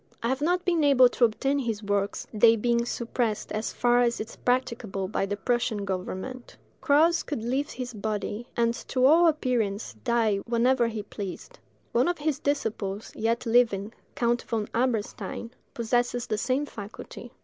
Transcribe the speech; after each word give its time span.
I 0.23 0.29
have 0.29 0.41
not 0.41 0.65
been 0.65 0.83
able 0.83 1.09
to 1.09 1.25
obtain 1.25 1.59
his 1.59 1.83
works, 1.83 2.25
they 2.33 2.55
being 2.55 2.85
suppressed 2.87 3.51
as 3.51 3.71
far 3.71 4.01
as 4.01 4.19
is 4.19 4.35
practicable 4.35 5.07
by 5.07 5.27
the 5.27 5.37
Prussian 5.37 5.85
government. 5.85 6.57
Krause 6.81 7.21
could 7.21 7.43
leave 7.43 7.69
his 7.69 7.93
body, 7.93 8.47
and, 8.57 8.73
to 8.73 9.05
all 9.05 9.27
appearance, 9.27 9.93
die 10.03 10.37
whenever 10.37 10.87
he 10.87 11.03
pleased. 11.03 11.59
One 11.91 12.07
of 12.07 12.17
his 12.17 12.39
disciples, 12.39 13.11
yet 13.15 13.45
living, 13.45 13.93
Count 14.15 14.41
von 14.41 14.67
Eberstein, 14.73 15.51
possesses 15.75 16.25
the 16.25 16.37
same 16.39 16.65
faculty. 16.65 17.29